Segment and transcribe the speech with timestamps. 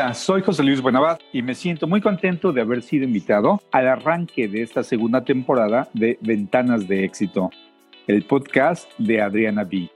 [0.00, 3.88] Hola, soy José Luis Buenabad y me siento muy contento de haber sido invitado al
[3.88, 7.50] arranque de esta segunda temporada de Ventanas de Éxito,
[8.06, 9.90] el podcast de Adriana B.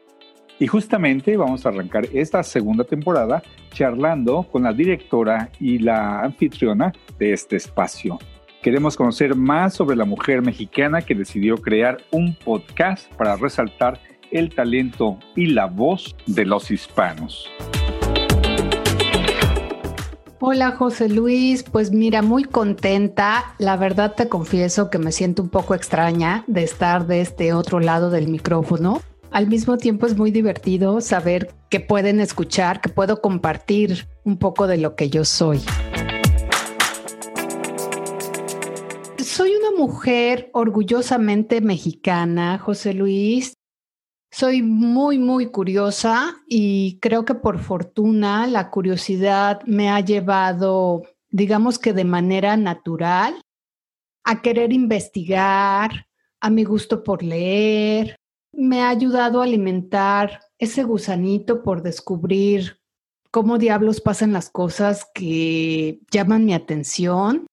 [0.58, 6.92] Y justamente vamos a arrancar esta segunda temporada charlando con la directora y la anfitriona
[7.16, 8.18] de este espacio.
[8.60, 14.00] Queremos conocer más sobre la mujer mexicana que decidió crear un podcast para resaltar
[14.32, 17.48] el talento y la voz de los hispanos.
[20.44, 23.54] Hola José Luis, pues mira, muy contenta.
[23.58, 27.78] La verdad te confieso que me siento un poco extraña de estar de este otro
[27.78, 29.00] lado del micrófono.
[29.30, 34.66] Al mismo tiempo es muy divertido saber que pueden escuchar, que puedo compartir un poco
[34.66, 35.60] de lo que yo soy.
[39.18, 43.54] Soy una mujer orgullosamente mexicana, José Luis.
[44.34, 51.78] Soy muy, muy curiosa y creo que por fortuna la curiosidad me ha llevado, digamos
[51.78, 53.42] que de manera natural,
[54.24, 56.06] a querer investigar,
[56.40, 58.16] a mi gusto por leer.
[58.54, 62.78] Me ha ayudado a alimentar ese gusanito por descubrir
[63.30, 67.46] cómo diablos pasan las cosas que llaman mi atención.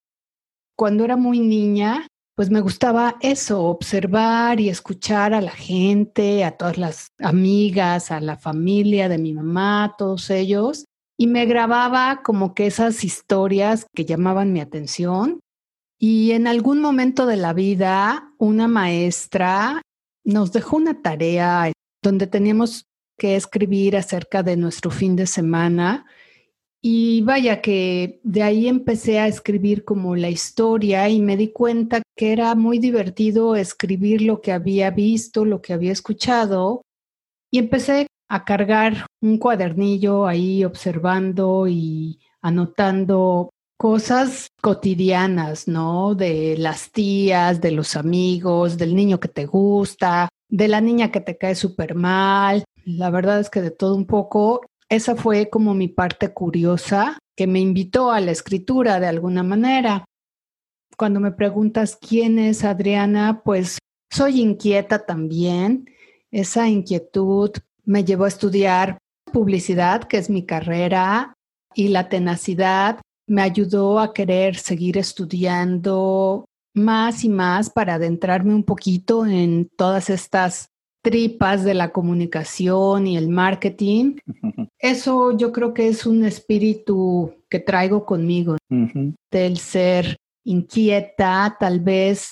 [0.76, 2.06] Cuando era muy niña,
[2.40, 8.18] pues me gustaba eso, observar y escuchar a la gente, a todas las amigas, a
[8.18, 10.86] la familia de mi mamá, todos ellos,
[11.18, 15.40] y me grababa como que esas historias que llamaban mi atención.
[15.98, 19.82] Y en algún momento de la vida, una maestra
[20.24, 21.70] nos dejó una tarea
[22.02, 22.86] donde teníamos
[23.18, 26.06] que escribir acerca de nuestro fin de semana
[26.82, 32.02] y vaya que de ahí empecé a escribir como la historia y me di cuenta
[32.16, 36.82] que era muy divertido escribir lo que había visto, lo que había escuchado.
[37.50, 46.14] Y empecé a cargar un cuadernillo ahí observando y anotando cosas cotidianas, ¿no?
[46.14, 51.20] De las tías, de los amigos, del niño que te gusta, de la niña que
[51.20, 52.64] te cae súper mal.
[52.84, 57.46] La verdad es que de todo un poco esa fue como mi parte curiosa que
[57.46, 60.04] me invitó a la escritura de alguna manera.
[60.96, 63.78] Cuando me preguntas quién es Adriana, pues
[64.10, 65.88] soy inquieta también.
[66.32, 67.52] Esa inquietud
[67.84, 68.98] me llevó a estudiar
[69.32, 71.34] publicidad, que es mi carrera,
[71.74, 78.64] y la tenacidad me ayudó a querer seguir estudiando más y más para adentrarme un
[78.64, 80.69] poquito en todas estas
[81.02, 84.16] tripas de la comunicación y el marketing.
[84.78, 88.56] Eso yo creo que es un espíritu que traigo conmigo,
[89.30, 92.30] del ser inquieta, tal vez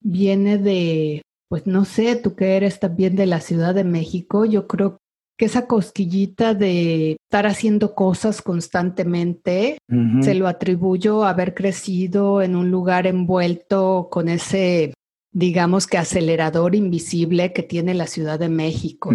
[0.00, 4.66] viene de, pues no sé, tú que eres también de la Ciudad de México, yo
[4.66, 4.98] creo
[5.38, 9.78] que esa cosquillita de estar haciendo cosas constantemente,
[10.20, 14.94] se lo atribuyo a haber crecido en un lugar envuelto con ese
[15.32, 19.10] digamos que acelerador invisible que tiene la Ciudad de México,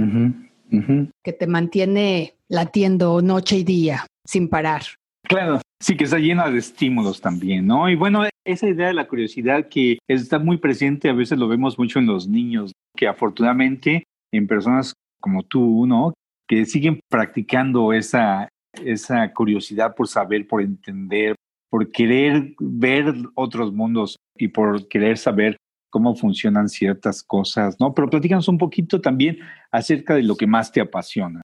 [1.23, 4.83] que te mantiene latiendo noche y día sin parar.
[5.27, 7.89] Claro, sí, que está llena de estímulos también, ¿no?
[7.89, 11.77] Y bueno, esa idea de la curiosidad que está muy presente, a veces lo vemos
[11.79, 14.03] mucho en los niños, que afortunadamente
[14.33, 16.13] en personas como tú, ¿no?
[16.47, 18.49] Que siguen practicando esa,
[18.83, 21.35] esa curiosidad por saber, por entender,
[21.69, 25.55] por querer ver otros mundos y por querer saber
[25.93, 27.93] cómo funcionan ciertas cosas, ¿no?
[27.93, 29.37] Pero platícanos un poquito también
[29.71, 31.43] acerca de lo que más te apasiona.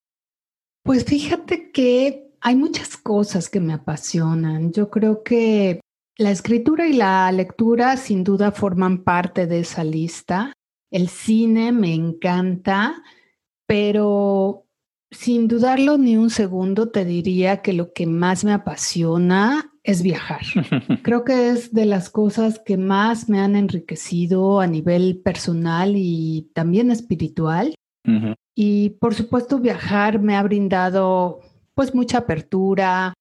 [0.84, 4.72] Pues fíjate que hay muchas cosas que me apasionan.
[4.72, 5.82] Yo creo que
[6.18, 10.52] la escritura y la lectura sin duda forman parte de esa lista.
[10.90, 13.04] El cine me encanta,
[13.68, 14.66] pero
[15.12, 20.42] sin dudarlo ni un segundo te diría que lo que más me apasiona es viajar.
[21.04, 26.50] Creo que es de las cosas que más me han enriquecido a nivel personal y
[26.54, 27.76] también espiritual.
[28.56, 31.42] Y por supuesto viajar me ha brindado
[31.76, 33.14] pues mucha apertura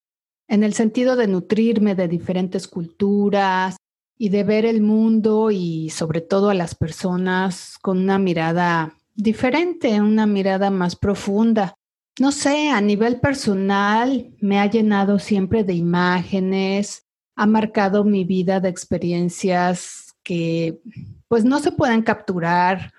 [0.48, 3.76] en el sentido de nutrirme de diferentes culturas
[4.16, 10.00] y de ver el mundo y sobre todo a las personas con una mirada diferente,
[10.00, 11.74] una mirada más profunda
[12.18, 17.06] no sé, a nivel personal me ha llenado siempre de imágenes,
[17.36, 20.80] ha marcado mi vida de experiencias que
[21.28, 22.92] pues no se pueden capturar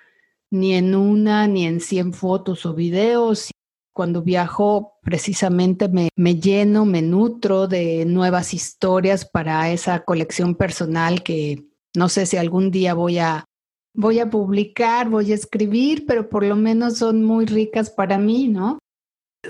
[0.50, 3.52] ni en una ni en cien fotos o videos.
[3.94, 11.22] Cuando viajo precisamente me, me lleno, me nutro de nuevas historias para esa colección personal
[11.22, 13.44] que no sé si algún día voy a
[13.94, 18.48] voy a publicar, voy a escribir, pero por lo menos son muy ricas para mí,
[18.48, 18.80] ¿no?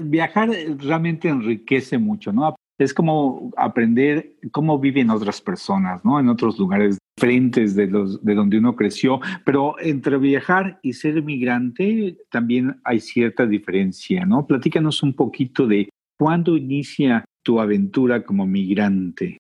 [0.02, 2.56] Viajar realmente enriquece mucho, ¿no?
[2.80, 6.20] es como aprender cómo viven otras personas, ¿no?
[6.20, 9.20] En otros lugares diferentes de, los, de donde uno creció.
[9.46, 14.48] Pero entre viajar y ser migrante también hay cierta diferencia, ¿no?
[14.48, 19.38] Platícanos un poquito de cuándo inicia tu aventura como migrante.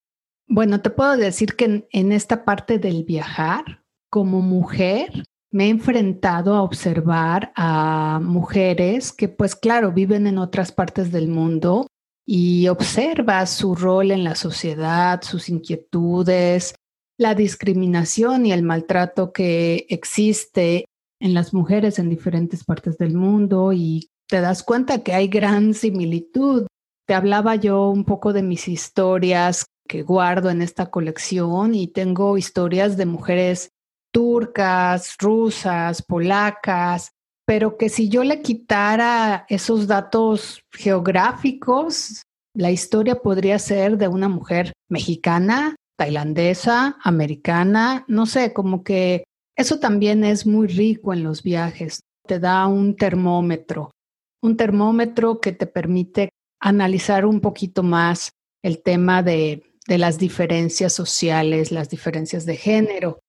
[0.47, 6.55] Bueno, te puedo decir que en esta parte del viajar, como mujer, me he enfrentado
[6.55, 11.87] a observar a mujeres que, pues claro, viven en otras partes del mundo
[12.25, 16.75] y observa su rol en la sociedad, sus inquietudes,
[17.17, 20.85] la discriminación y el maltrato que existe
[21.19, 25.73] en las mujeres en diferentes partes del mundo y te das cuenta que hay gran
[25.73, 26.67] similitud.
[27.07, 32.37] Te hablaba yo un poco de mis historias que guardo en esta colección y tengo
[32.37, 33.71] historias de mujeres
[34.11, 37.11] turcas, rusas, polacas,
[37.45, 42.23] pero que si yo le quitara esos datos geográficos,
[42.53, 49.23] la historia podría ser de una mujer mexicana, tailandesa, americana, no sé, como que
[49.57, 52.01] eso también es muy rico en los viajes.
[52.25, 53.91] Te da un termómetro,
[54.41, 56.29] un termómetro que te permite
[56.61, 58.31] analizar un poquito más
[58.63, 63.19] el tema de, de las diferencias sociales, las diferencias de género.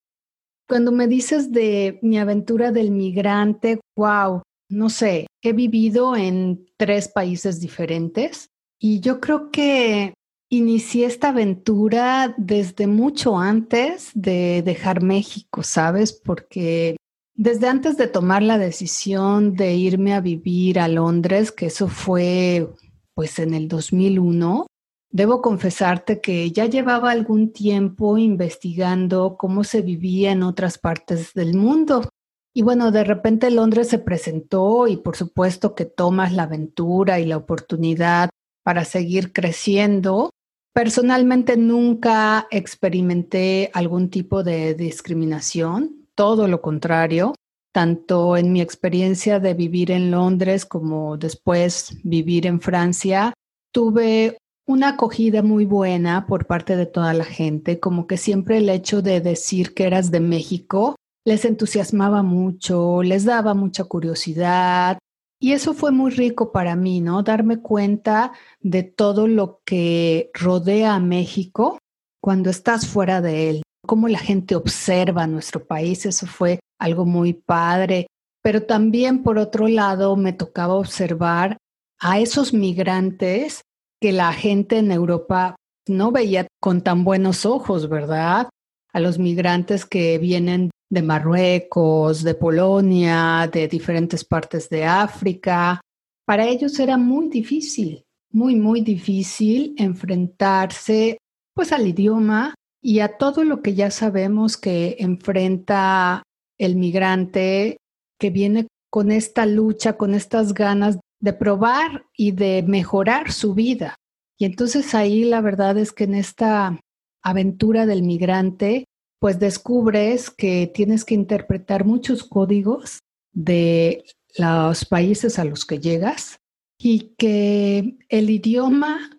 [0.71, 7.09] Cuando me dices de mi aventura del migrante, wow, no sé, he vivido en tres
[7.09, 10.15] países diferentes y yo creo que
[10.49, 16.13] inicié esta aventura desde mucho antes de dejar México, ¿sabes?
[16.13, 16.95] Porque
[17.35, 22.69] desde antes de tomar la decisión de irme a vivir a Londres, que eso fue
[23.17, 24.67] pues en el 2001,
[25.13, 31.55] Debo confesarte que ya llevaba algún tiempo investigando cómo se vivía en otras partes del
[31.55, 32.09] mundo.
[32.55, 37.27] Y bueno, de repente Londres se presentó y por supuesto que tomas la aventura y
[37.27, 38.31] la oportunidad
[38.63, 40.31] para seguir creciendo.
[40.73, 47.35] Personalmente nunca experimenté algún tipo de discriminación, todo lo contrario,
[47.73, 53.33] tanto en mi experiencia de vivir en Londres como después vivir en Francia,
[53.73, 54.39] tuve
[54.71, 59.03] una acogida muy buena por parte de toda la gente, como que siempre el hecho
[59.03, 60.95] de decir que eras de México
[61.27, 64.99] les entusiasmaba mucho, les daba mucha curiosidad.
[65.41, 67.23] Y eso fue muy rico para mí, ¿no?
[67.23, 71.79] Darme cuenta de todo lo que rodea a México
[72.23, 77.33] cuando estás fuera de él, cómo la gente observa nuestro país, eso fue algo muy
[77.33, 78.07] padre.
[78.43, 81.57] Pero también, por otro lado, me tocaba observar
[81.99, 83.63] a esos migrantes
[84.01, 85.57] que la gente en Europa
[85.87, 88.49] no veía con tan buenos ojos, ¿verdad?
[88.93, 95.81] A los migrantes que vienen de Marruecos, de Polonia, de diferentes partes de África.
[96.27, 101.19] Para ellos era muy difícil, muy, muy difícil enfrentarse
[101.55, 106.23] pues al idioma y a todo lo que ya sabemos que enfrenta
[106.59, 107.77] el migrante
[108.19, 113.97] que viene con esta lucha, con estas ganas de probar y de mejorar su vida.
[114.39, 116.81] Y entonces ahí la verdad es que en esta
[117.23, 118.87] aventura del migrante,
[119.19, 123.01] pues descubres que tienes que interpretar muchos códigos
[123.33, 124.05] de
[124.39, 126.39] los países a los que llegas
[126.79, 129.11] y que el idioma,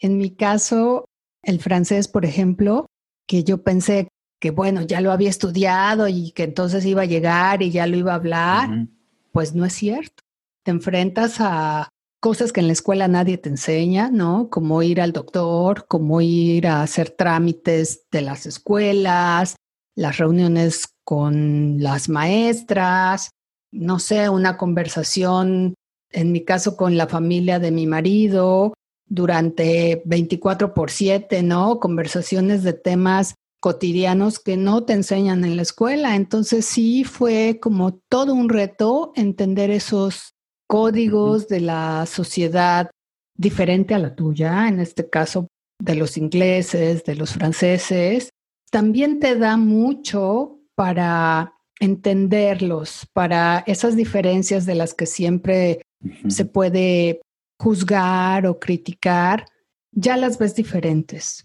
[0.00, 1.04] en mi caso,
[1.42, 2.86] el francés, por ejemplo,
[3.28, 4.08] que yo pensé
[4.40, 7.96] que bueno, ya lo había estudiado y que entonces iba a llegar y ya lo
[7.96, 8.88] iba a hablar,
[9.30, 10.23] pues no es cierto
[10.64, 11.88] te enfrentas a
[12.20, 14.48] cosas que en la escuela nadie te enseña, ¿no?
[14.50, 19.56] Como ir al doctor, como ir a hacer trámites de las escuelas,
[19.94, 23.30] las reuniones con las maestras,
[23.70, 25.74] no sé, una conversación,
[26.10, 28.72] en mi caso con la familia de mi marido,
[29.06, 31.78] durante 24 por 7, ¿no?
[31.78, 36.16] Conversaciones de temas cotidianos que no te enseñan en la escuela.
[36.16, 40.33] Entonces sí fue como todo un reto entender esos
[40.66, 42.90] códigos de la sociedad
[43.36, 48.30] diferente a la tuya, en este caso de los ingleses, de los franceses,
[48.70, 55.82] también te da mucho para entenderlos, para esas diferencias de las que siempre
[56.28, 57.20] se puede
[57.60, 59.46] juzgar o criticar,
[59.92, 61.44] ya las ves diferentes.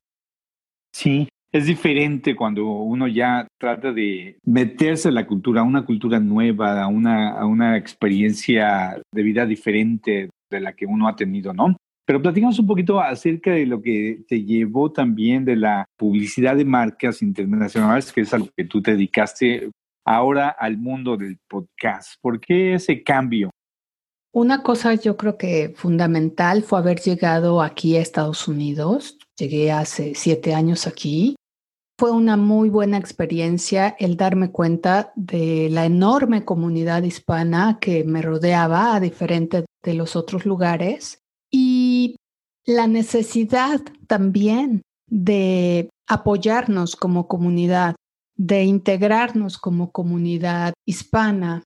[0.94, 6.20] Sí, es diferente cuando uno ya trata de meterse en la cultura, a una cultura
[6.20, 11.54] nueva, a una, a una experiencia de vida diferente de la que uno ha tenido,
[11.54, 11.76] ¿no?
[12.06, 16.66] Pero platicamos un poquito acerca de lo que te llevó también de la publicidad de
[16.66, 19.70] marcas internacionales, que es algo que tú te dedicaste
[20.06, 22.16] ahora al mundo del podcast.
[22.22, 23.52] ¿Por qué ese cambio?
[24.32, 29.18] Una cosa yo creo que fundamental fue haber llegado aquí a Estados Unidos.
[29.38, 31.36] Llegué hace siete años aquí.
[32.00, 38.22] Fue una muy buena experiencia el darme cuenta de la enorme comunidad hispana que me
[38.22, 41.20] rodeaba a diferente de los otros lugares
[41.52, 42.16] y
[42.66, 47.96] la necesidad también de apoyarnos como comunidad,
[48.38, 51.64] de integrarnos como comunidad hispana.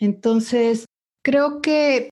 [0.00, 0.86] Entonces,
[1.22, 2.10] creo que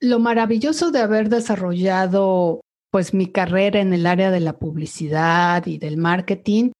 [0.00, 5.78] lo maravilloso de haber desarrollado pues mi carrera en el área de la publicidad y
[5.78, 6.72] del marketing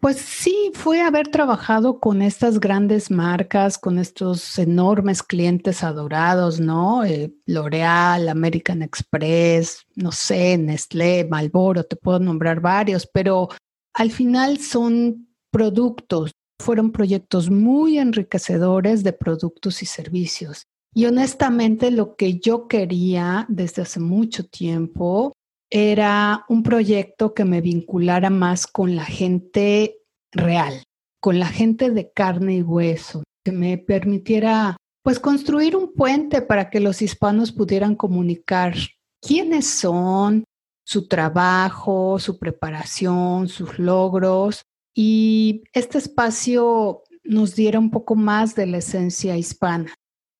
[0.00, 7.04] pues sí, fue haber trabajado con estas grandes marcas, con estos enormes clientes adorados, ¿no?
[7.04, 13.48] Eh, L'Oreal, American Express, no sé, Nestlé, Malboro, te puedo nombrar varios, pero
[13.92, 20.62] al final son productos, fueron proyectos muy enriquecedores de productos y servicios.
[20.94, 25.32] Y honestamente lo que yo quería desde hace mucho tiempo
[25.70, 29.98] era un proyecto que me vinculara más con la gente
[30.32, 30.82] real,
[31.20, 36.70] con la gente de carne y hueso, que me permitiera pues construir un puente para
[36.70, 38.74] que los hispanos pudieran comunicar
[39.20, 40.44] quiénes son,
[40.84, 44.62] su trabajo, su preparación, sus logros
[44.94, 49.94] y este espacio nos diera un poco más de la esencia hispana.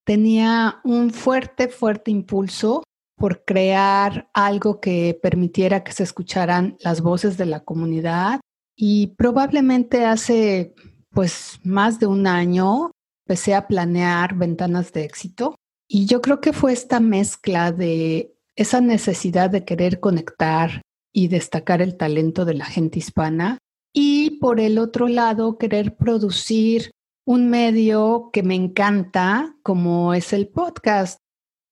[0.06, 2.82] Tenía un fuerte, fuerte impulso
[3.18, 8.40] por crear algo que permitiera que se escucharan las voces de la comunidad.
[8.76, 10.74] Y probablemente hace
[11.10, 12.92] pues más de un año
[13.26, 15.56] empecé a planear ventanas de éxito.
[15.88, 20.82] Y yo creo que fue esta mezcla de esa necesidad de querer conectar
[21.12, 23.58] y destacar el talento de la gente hispana
[23.92, 26.90] y por el otro lado querer producir
[27.26, 31.18] un medio que me encanta como es el podcast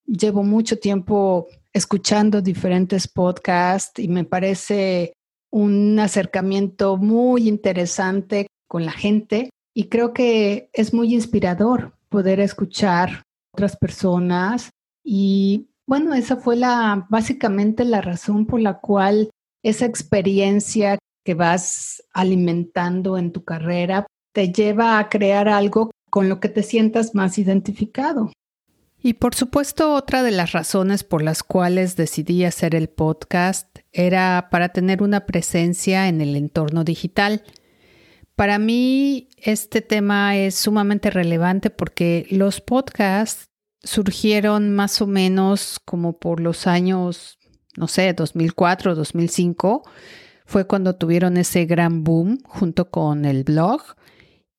[0.07, 5.13] llevo mucho tiempo escuchando diferentes podcasts y me parece
[5.51, 13.23] un acercamiento muy interesante con la gente y creo que es muy inspirador poder escuchar
[13.53, 14.71] otras personas
[15.05, 19.31] y bueno, esa fue la básicamente la razón por la cual
[19.63, 26.41] esa experiencia que vas alimentando en tu carrera te lleva a crear algo con lo
[26.41, 28.31] que te sientas más identificado.
[29.07, 34.49] Y por supuesto, otra de las razones por las cuales decidí hacer el podcast era
[34.51, 37.45] para tener una presencia en el entorno digital.
[38.35, 46.19] Para mí este tema es sumamente relevante porque los podcasts surgieron más o menos como
[46.19, 47.39] por los años,
[47.77, 49.85] no sé, 2004, 2005.
[50.47, 53.83] Fue cuando tuvieron ese gran boom junto con el blog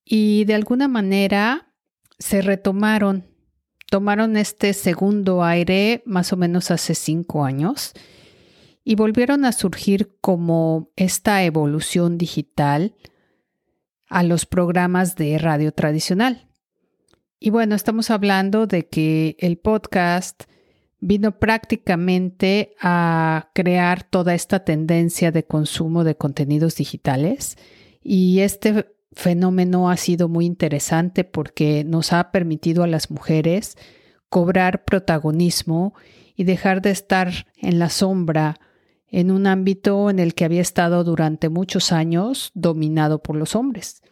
[0.06, 1.74] y de alguna manera
[2.18, 3.26] se retomaron
[3.90, 7.92] tomaron este segundo aire más o menos hace cinco años
[8.84, 12.94] y volvieron a surgir como esta evolución digital
[14.08, 16.48] a los programas de radio tradicional.
[17.38, 20.44] Y bueno, estamos hablando de que el podcast
[21.00, 27.56] vino prácticamente a crear toda esta tendencia de consumo de contenidos digitales
[28.02, 28.86] y este
[29.18, 33.76] fenómeno ha sido muy interesante porque nos ha permitido a las mujeres
[34.28, 35.94] cobrar protagonismo
[36.36, 38.60] y dejar de estar en la sombra
[39.08, 44.02] en un ámbito en el que había estado durante muchos años dominado por los hombres.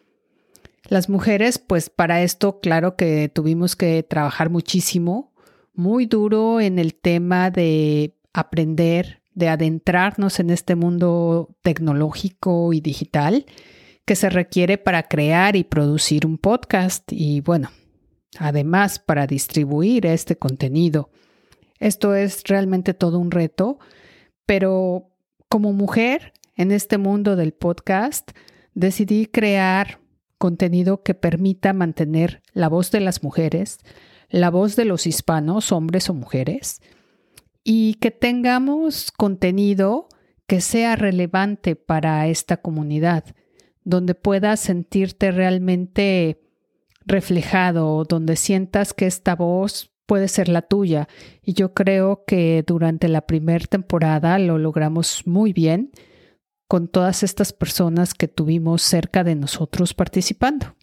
[0.88, 5.32] Las mujeres, pues para esto, claro que tuvimos que trabajar muchísimo,
[5.72, 13.46] muy duro en el tema de aprender, de adentrarnos en este mundo tecnológico y digital
[14.06, 17.70] que se requiere para crear y producir un podcast y bueno,
[18.38, 21.10] además para distribuir este contenido.
[21.80, 23.78] Esto es realmente todo un reto,
[24.46, 25.10] pero
[25.48, 28.30] como mujer en este mundo del podcast,
[28.74, 29.98] decidí crear
[30.38, 33.78] contenido que permita mantener la voz de las mujeres,
[34.28, 36.80] la voz de los hispanos, hombres o mujeres,
[37.64, 40.08] y que tengamos contenido
[40.46, 43.24] que sea relevante para esta comunidad
[43.86, 46.42] donde puedas sentirte realmente
[47.06, 51.08] reflejado, donde sientas que esta voz puede ser la tuya.
[51.40, 55.92] Y yo creo que durante la primera temporada lo logramos muy bien
[56.68, 60.74] con todas estas personas que tuvimos cerca de nosotros participando.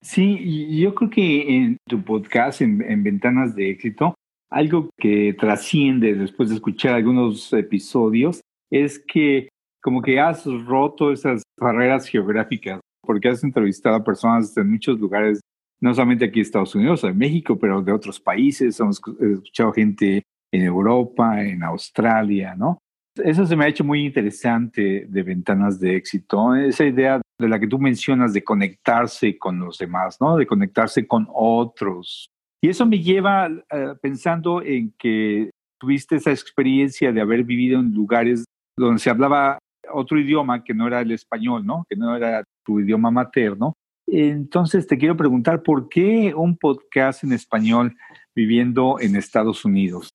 [0.00, 4.14] Sí, yo creo que en tu podcast, en, en Ventanas de Éxito,
[4.48, 9.48] algo que trasciende después de escuchar algunos episodios es que
[9.88, 15.40] como que has roto esas barreras geográficas, porque has entrevistado a personas en muchos lugares
[15.80, 18.78] no solamente aquí en Estados Unidos, en México, pero de otros países.
[18.78, 22.76] Hemos escuchado gente en Europa, en Australia, ¿no?
[23.16, 27.58] Eso se me ha hecho muy interesante de ventanas de éxito, esa idea de la
[27.58, 30.36] que tú mencionas de conectarse con los demás, ¿no?
[30.36, 32.28] De conectarse con otros.
[32.62, 35.48] Y eso me lleva eh, pensando en que
[35.80, 38.44] tuviste esa experiencia de haber vivido en lugares
[38.76, 39.58] donde se hablaba
[39.92, 41.84] otro idioma que no era el español, ¿no?
[41.88, 43.74] Que no era tu idioma materno.
[44.06, 47.96] Entonces te quiero preguntar, ¿por qué un podcast en español
[48.34, 50.08] viviendo en Estados Unidos?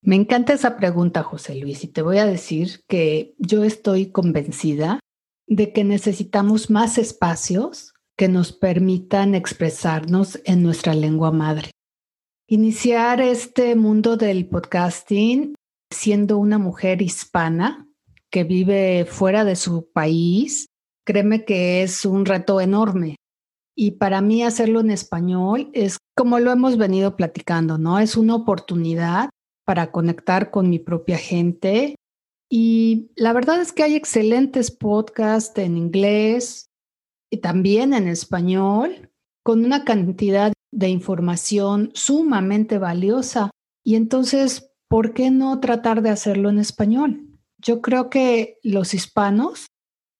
[0.00, 5.00] Me encanta esa pregunta, José Luis, y te voy a decir que yo estoy convencida
[5.48, 11.70] de que necesitamos más espacios que nos permitan expresarnos en nuestra lengua madre.
[12.48, 15.54] Iniciar este mundo del podcasting
[15.90, 17.87] siendo una mujer hispana
[18.30, 20.66] que vive fuera de su país,
[21.06, 23.16] créeme que es un reto enorme.
[23.76, 28.00] Y para mí hacerlo en español es como lo hemos venido platicando, ¿no?
[28.00, 29.30] Es una oportunidad
[29.64, 31.94] para conectar con mi propia gente.
[32.50, 36.66] Y la verdad es que hay excelentes podcasts en inglés
[37.30, 39.10] y también en español,
[39.44, 43.50] con una cantidad de información sumamente valiosa.
[43.84, 47.27] Y entonces, ¿por qué no tratar de hacerlo en español?
[47.58, 49.66] Yo creo que los hispanos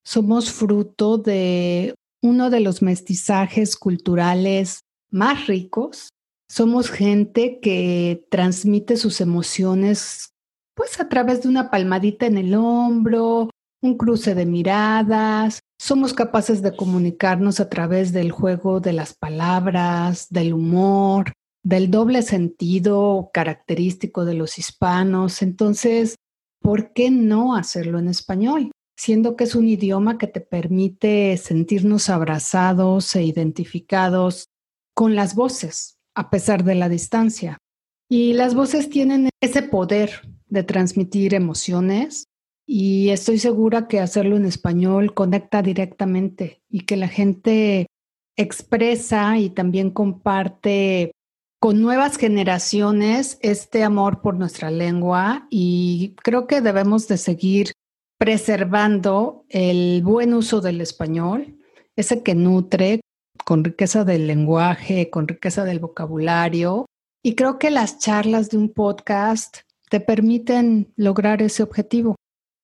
[0.04, 4.80] somos fruto de uno de los mestizajes culturales
[5.11, 6.09] más ricos
[6.50, 10.30] somos gente que transmite sus emociones
[10.75, 13.50] pues a través de una palmadita en el hombro,
[13.83, 15.61] un cruce de miradas.
[15.78, 21.33] Somos capaces de comunicarnos a través del juego de las palabras, del humor,
[21.64, 25.42] del doble sentido característico de los hispanos.
[25.42, 26.14] Entonces,
[26.68, 28.72] ¿por qué no hacerlo en español?
[28.94, 34.50] Siendo que es un idioma que te permite sentirnos abrazados e identificados
[34.94, 37.56] con las voces, a pesar de la distancia.
[38.10, 40.11] Y las voces tienen ese poder
[40.48, 42.24] de transmitir emociones
[42.66, 47.87] y estoy segura que hacerlo en español conecta directamente y que la gente
[48.37, 51.12] expresa y también comparte
[51.61, 57.73] con nuevas generaciones este amor por nuestra lengua y creo que debemos de seguir
[58.18, 61.57] preservando el buen uso del español,
[61.97, 63.01] ese que nutre,
[63.44, 66.87] con riqueza del lenguaje, con riqueza del vocabulario.
[67.23, 69.59] Y creo que las charlas de un podcast
[69.90, 72.14] te permiten lograr ese objetivo.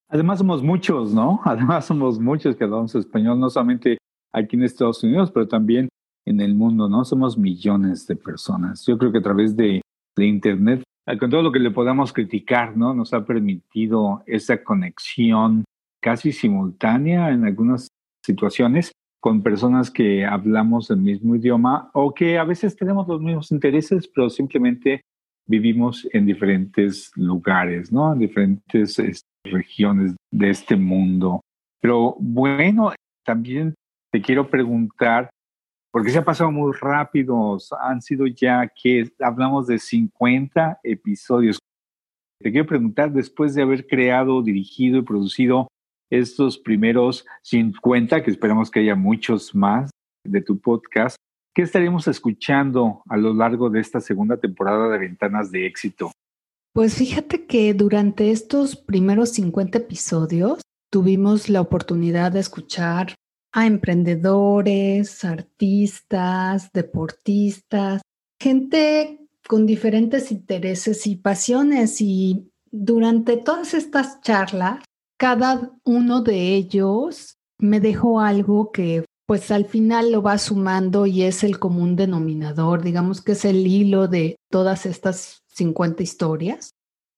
[0.08, 1.40] Además somos muchos, ¿no?
[1.44, 3.98] Además somos muchos que hablamos español, no solamente
[4.32, 5.88] aquí en Estados Unidos, pero también
[6.26, 7.04] en el mundo, ¿no?
[7.04, 8.84] Somos millones de personas.
[8.86, 9.80] Yo creo que a través de,
[10.16, 10.82] de Internet,
[11.18, 12.94] con todo lo que le podamos criticar, ¿no?
[12.94, 15.64] Nos ha permitido esa conexión
[16.00, 17.88] casi simultánea en algunas
[18.24, 23.50] situaciones con personas que hablamos el mismo idioma o que a veces tenemos los mismos
[23.52, 25.00] intereses, pero simplemente
[25.46, 28.12] vivimos en diferentes lugares, ¿no?
[28.12, 31.40] En diferentes este, regiones de este mundo.
[31.80, 32.92] Pero bueno,
[33.24, 33.74] también
[34.12, 35.30] te quiero preguntar,
[35.94, 41.60] porque se ha pasado muy rápido, han sido ya que hablamos de 50 episodios.
[42.42, 45.68] Te quiero preguntar, después de haber creado, dirigido y producido
[46.10, 49.92] estos primeros 50, que esperamos que haya muchos más
[50.24, 51.14] de tu podcast,
[51.54, 56.10] ¿qué estaremos escuchando a lo largo de esta segunda temporada de Ventanas de Éxito?
[56.72, 63.14] Pues fíjate que durante estos primeros 50 episodios tuvimos la oportunidad de escuchar
[63.54, 68.02] a emprendedores, artistas, deportistas,
[68.40, 72.00] gente con diferentes intereses y pasiones.
[72.00, 74.82] Y durante todas estas charlas
[75.16, 81.22] cada uno de ellos me dejó algo que pues al final lo va sumando y
[81.22, 86.72] es el común denominador, digamos que es el hilo de todas estas 50 historias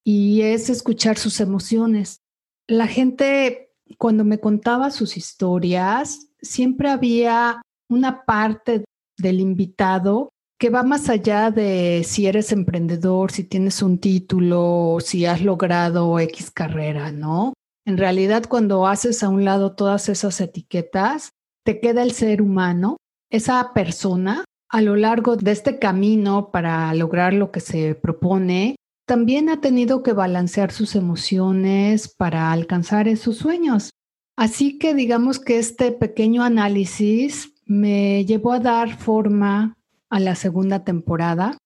[0.04, 2.20] y es escuchar sus emociones.
[2.68, 3.65] La gente
[3.98, 8.84] cuando me contaba sus historias, siempre había una parte
[9.18, 15.26] del invitado que va más allá de si eres emprendedor, si tienes un título, si
[15.26, 17.52] has logrado X carrera, ¿no?
[17.84, 21.30] En realidad, cuando haces a un lado todas esas etiquetas,
[21.64, 22.96] te queda el ser humano,
[23.30, 29.48] esa persona a lo largo de este camino para lograr lo que se propone, también
[29.48, 33.90] ha tenido que balancear sus emociones para alcanzar esos sueños.
[34.36, 39.78] Así que digamos que este pequeño análisis me llevó a dar forma
[40.10, 41.56] a la segunda temporada,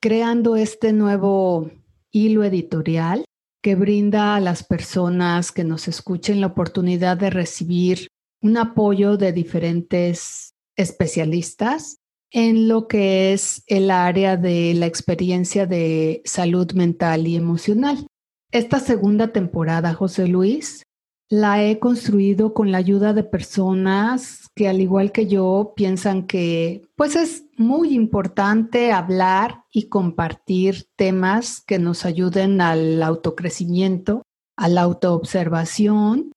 [0.00, 1.70] creando este nuevo
[2.10, 3.24] hilo editorial
[3.62, 8.08] que brinda a las personas que nos escuchen la oportunidad de recibir
[8.42, 11.99] un apoyo de diferentes especialistas
[12.30, 18.06] en lo que es el área de la experiencia de salud mental y emocional.
[18.52, 20.84] Esta segunda temporada, José Luis,
[21.28, 26.82] la he construido con la ayuda de personas que al igual que yo piensan que
[26.96, 34.22] pues es muy importante hablar y compartir temas que nos ayuden al autocrecimiento,
[34.56, 36.32] a la autoobservación,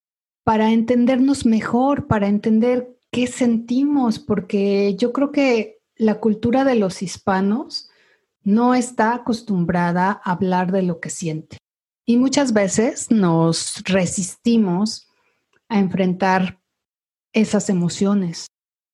[0.46, 7.02] para entendernos mejor, para entender qué sentimos, porque yo creo que la cultura de los
[7.02, 7.90] hispanos
[8.44, 11.58] no está acostumbrada a hablar de lo que siente.
[12.06, 15.08] Y muchas veces nos resistimos
[15.70, 16.60] a enfrentar
[17.32, 18.48] esas emociones.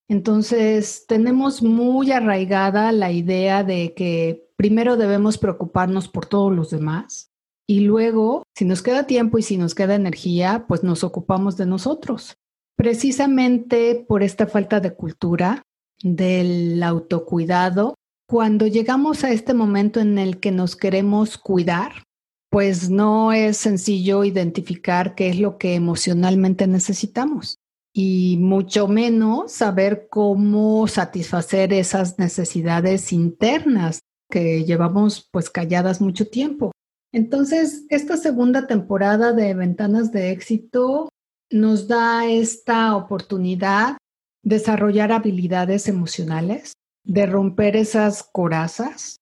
[0.08, 7.30] Entonces, tenemos muy arraigada la idea de que primero debemos preocuparnos por todos los demás
[7.70, 11.66] y luego, si nos queda tiempo y si nos queda energía, pues nos ocupamos de
[11.66, 12.34] nosotros.
[12.76, 15.62] Precisamente por esta falta de cultura
[16.02, 17.94] del autocuidado,
[18.28, 22.04] cuando llegamos a este momento en el que nos queremos cuidar,
[22.50, 27.56] pues no es sencillo identificar qué es lo que emocionalmente necesitamos
[27.92, 36.72] y mucho menos saber cómo satisfacer esas necesidades internas que llevamos pues calladas mucho tiempo.
[37.12, 41.08] Entonces, esta segunda temporada de Ventanas de Éxito
[41.50, 43.96] nos da esta oportunidad
[44.42, 46.74] desarrollar habilidades emocionales,
[47.04, 49.16] de romper esas corazas.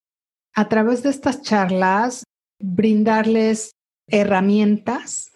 [0.54, 2.24] A través de estas charlas
[2.58, 3.72] brindarles
[4.06, 5.30] herramientas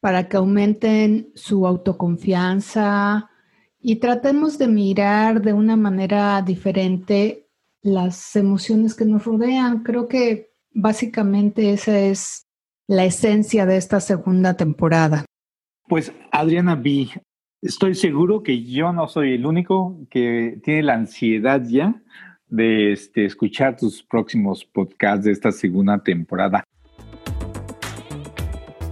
[0.00, 3.30] para que aumenten su autoconfianza
[3.80, 7.48] y tratemos de mirar de una manera diferente
[7.82, 9.82] las emociones que nos rodean.
[9.82, 12.46] Creo que básicamente esa es
[12.88, 15.24] la esencia de esta segunda temporada.
[15.88, 17.08] Pues Adriana B,
[17.62, 21.94] estoy seguro que yo no soy el único que tiene la ansiedad ya
[22.48, 26.64] de este, escuchar tus próximos podcasts de esta segunda temporada.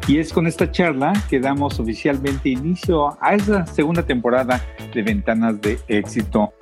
[0.06, 4.60] Y es con esta charla que damos oficialmente inicio a esta segunda temporada
[4.92, 6.52] de Ventanas de Éxito.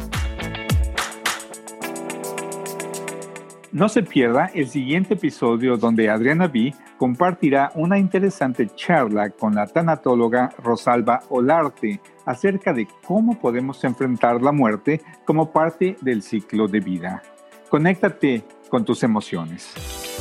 [3.73, 9.67] No se pierda el siguiente episodio donde Adriana B compartirá una interesante charla con la
[9.67, 16.79] tanatóloga Rosalba Olarte acerca de cómo podemos enfrentar la muerte como parte del ciclo de
[16.79, 17.21] vida.
[17.69, 20.12] Conéctate con tus emociones.